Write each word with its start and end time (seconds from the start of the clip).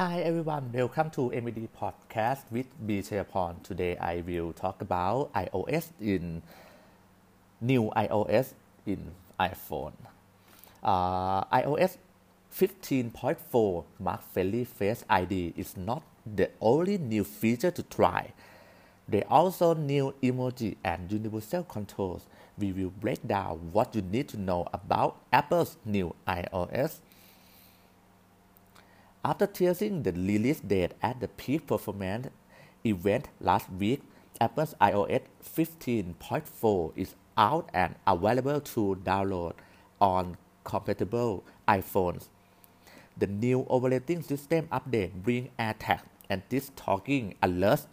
Hi 0.00 0.20
everyone, 0.22 0.72
welcome 0.72 1.10
to 1.10 1.28
MED 1.28 1.68
Podcast 1.78 2.50
with 2.50 2.64
B. 2.86 3.02
Chayapon. 3.02 3.62
Today 3.62 3.98
I 3.98 4.22
will 4.26 4.54
talk 4.54 4.80
about 4.80 5.30
iOS 5.34 5.88
in 6.00 6.40
new 7.60 7.92
iOS 7.94 8.54
in 8.86 9.10
iPhone. 9.38 9.92
Uh, 10.82 11.44
iOS 11.52 11.98
15.4 12.50 13.84
Mark 13.98 14.22
Friendly 14.32 14.64
Face 14.64 15.04
ID 15.10 15.52
is 15.54 15.76
not 15.76 16.02
the 16.24 16.48
only 16.62 16.96
new 16.96 17.22
feature 17.22 17.70
to 17.70 17.82
try. 17.82 18.32
There 19.06 19.24
are 19.28 19.42
also 19.42 19.74
new 19.74 20.14
emoji 20.22 20.76
and 20.82 21.12
universal 21.12 21.62
controls. 21.64 22.24
We 22.56 22.72
will 22.72 22.88
break 22.88 23.28
down 23.28 23.68
what 23.72 23.94
you 23.94 24.00
need 24.00 24.28
to 24.28 24.40
know 24.40 24.66
about 24.72 25.18
Apple's 25.30 25.76
new 25.84 26.14
iOS 26.26 27.00
after 29.24 29.46
teasing 29.46 30.02
the 30.02 30.12
release 30.12 30.60
date 30.60 30.92
at 31.02 31.20
the 31.20 31.28
Peek 31.28 31.66
Performance 31.66 32.28
event 32.84 33.28
last 33.40 33.70
week, 33.72 34.02
Apple's 34.40 34.74
iOS 34.80 35.22
15.4 35.44 36.92
is 36.96 37.14
out 37.36 37.68
and 37.74 37.94
available 38.06 38.60
to 38.60 38.98
download 39.04 39.52
on 40.00 40.38
compatible 40.64 41.44
iPhones. 41.68 42.28
The 43.18 43.26
new 43.26 43.66
operating 43.68 44.22
system 44.22 44.68
update 44.72 45.12
brings 45.12 45.50
AirTag 45.58 46.00
anti-stalking 46.30 47.34
alerts, 47.42 47.86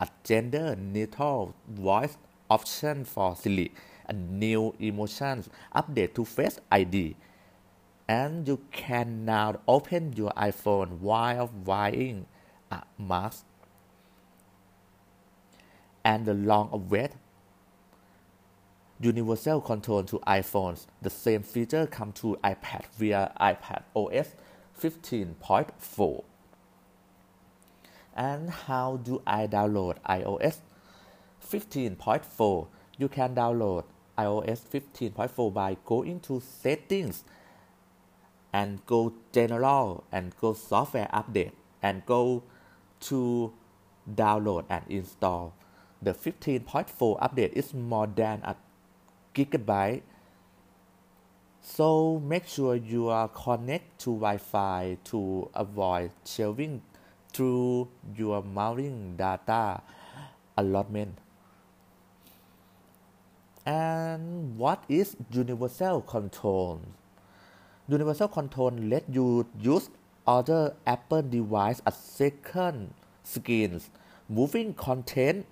a 0.00 0.08
gender-neutral 0.24 1.54
voice 1.68 2.18
option 2.50 3.04
for 3.06 3.34
Siri, 3.36 3.72
a 4.06 4.12
new 4.12 4.74
emotions 4.78 5.48
update 5.74 6.12
to 6.14 6.26
Face 6.26 6.60
ID, 6.70 7.16
and 8.08 8.46
you 8.46 8.60
can 8.70 9.24
now 9.24 9.60
open 9.66 10.12
your 10.12 10.30
iPhone 10.32 10.98
while 10.98 11.50
wearing 11.64 12.26
a 12.70 12.82
mask. 12.98 13.44
And 16.04 16.26
the 16.26 16.34
long 16.34 16.68
awaited 16.70 17.16
universal 19.00 19.60
control 19.60 20.02
to 20.04 20.18
iPhones. 20.20 20.86
The 21.02 21.10
same 21.10 21.42
feature 21.42 21.86
come 21.86 22.12
to 22.12 22.38
iPad 22.44 22.86
via 22.96 23.32
iPad 23.40 23.82
OS 23.94 24.34
15.4. 24.80 26.24
And 28.16 28.50
how 28.50 28.98
do 28.98 29.22
I 29.26 29.46
download 29.46 29.96
iOS 30.08 30.58
15.4? 31.50 32.66
You 32.96 33.08
can 33.08 33.34
download 33.34 33.84
iOS 34.16 34.60
15.4 34.72 35.52
by 35.52 35.76
going 35.84 36.20
to 36.20 36.40
settings 36.40 37.24
and 38.54 38.86
go 38.86 39.12
general 39.32 40.04
and 40.12 40.30
go 40.40 40.54
software 40.54 41.10
update 41.12 41.50
and 41.82 42.06
go 42.06 42.44
to 43.00 43.52
download 44.08 44.64
and 44.70 44.84
install. 44.88 45.52
The 46.00 46.14
15.4 46.14 47.18
update 47.18 47.52
is 47.54 47.74
more 47.74 48.06
than 48.06 48.42
a 48.44 48.54
gigabyte. 49.34 50.02
So 51.60 52.20
make 52.20 52.46
sure 52.46 52.76
you 52.76 53.08
are 53.08 53.26
connect 53.26 53.98
to 54.02 54.14
Wi-Fi 54.14 54.98
to 55.10 55.50
avoid 55.52 56.12
sharing 56.24 56.82
through 57.32 57.88
your 58.16 58.40
mounting 58.44 59.16
data 59.16 59.82
allotment. 60.56 61.18
And 63.66 64.56
what 64.56 64.84
is 64.88 65.16
universal 65.32 66.02
control? 66.02 66.82
Universal 67.86 68.28
Control 68.28 68.70
let 68.70 69.04
you 69.12 69.46
use 69.60 69.90
other 70.26 70.74
Apple 70.86 71.20
device 71.20 71.82
as 71.86 71.94
second 71.94 72.94
screens, 73.22 73.90
moving 74.26 74.72
content 74.72 75.44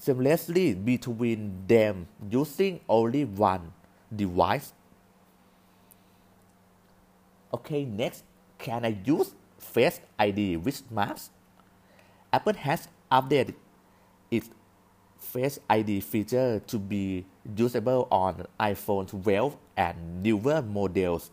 seamlessly 0.00 0.74
between 0.84 1.64
them 1.68 2.08
using 2.28 2.80
only 2.88 3.24
one 3.24 3.72
device. 4.14 4.72
Okay, 7.54 7.84
next, 7.84 8.24
can 8.58 8.84
I 8.84 8.96
use 9.04 9.34
Face 9.58 10.00
ID 10.18 10.56
with 10.56 10.90
Maps? 10.90 11.30
Apple 12.32 12.54
has 12.54 12.88
updated 13.10 13.54
its 14.30 14.50
Face 15.16 15.60
ID 15.70 16.00
feature 16.00 16.60
to 16.66 16.78
be 16.80 17.24
usable 17.56 18.08
on 18.10 18.44
iPhone 18.58 19.06
12 19.06 19.56
and 19.76 20.22
newer 20.24 20.60
models 20.60 21.30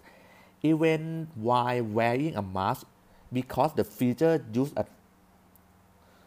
even 0.62 1.28
while 1.36 1.84
wearing 1.84 2.36
a 2.36 2.42
mask 2.42 2.86
because 3.31 3.74
the 3.75 3.84
feature 3.84 4.44
uses 4.53 4.74
a 4.75 4.86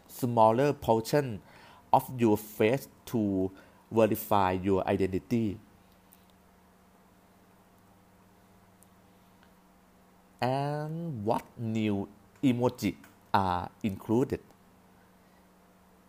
smaller 0.07 0.73
portion 0.73 1.41
of 1.91 2.09
your 2.17 2.37
face 2.37 2.87
to 3.05 3.51
verify 3.91 4.51
your 4.51 4.87
identity. 4.87 5.59
And 10.41 11.23
what 11.23 11.43
new 11.57 12.09
emoji 12.43 12.95
are 13.33 13.69
included? 13.81 14.41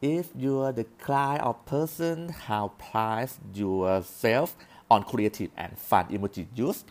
If 0.02 0.30
you're 0.36 0.72
the 0.72 0.84
kind 0.98 1.40
of 1.40 1.64
person 1.66 2.30
who 2.46 2.70
prides 2.76 3.38
yourself 3.54 4.56
on 4.90 5.04
creative 5.04 5.50
and 5.56 5.78
fun 5.78 6.06
emoji 6.08 6.46
use, 6.54 6.84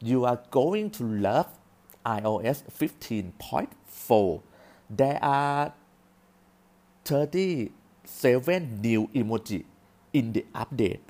you 0.00 0.24
are 0.24 0.40
going 0.50 0.90
to 0.90 1.04
love 1.04 1.48
iOS 2.06 2.62
15.4. 2.70 4.40
There 4.90 5.18
are 5.22 5.72
37 7.04 8.80
new 8.80 9.08
emoji 9.14 9.64
in 10.12 10.32
the 10.32 10.46
update, 10.54 11.00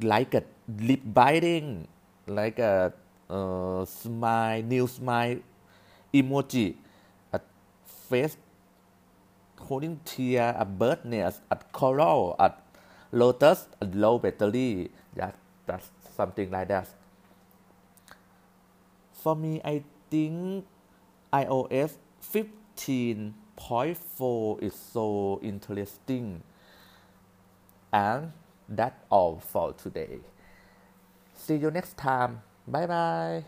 like 0.00 0.34
a 0.34 0.42
lip 0.80 1.00
biting, 1.04 1.86
like 2.26 2.58
a 2.58 2.92
uh, 3.30 3.84
smile, 3.84 4.62
new 4.62 4.86
smile 4.86 5.38
emoji, 6.12 6.76
a 7.32 7.40
face 8.08 8.36
holding 9.58 9.98
tear, 10.04 10.54
a 10.58 10.64
bird 10.64 11.04
nest, 11.04 11.40
a 11.50 11.56
coral, 11.72 12.36
a 12.38 12.52
lotus, 13.12 13.66
a 13.80 13.86
low 13.86 14.18
battery. 14.18 14.90
Yeah, 15.16 15.32
that's 15.66 15.90
something 16.14 16.50
like 16.50 16.68
that. 16.68 16.88
For 19.12 19.34
me, 19.34 19.60
I 19.64 19.82
think 20.10 20.66
iOS 21.32 21.96
15.4 22.22 24.62
is 24.62 24.74
so 24.74 25.40
interesting. 25.42 26.42
And 27.92 28.32
that's 28.68 29.00
all 29.10 29.38
for 29.38 29.72
today. 29.72 30.18
See 31.34 31.56
you 31.56 31.70
next 31.70 31.96
time. 31.96 32.42
Bye 32.66 32.86
bye. 32.86 33.44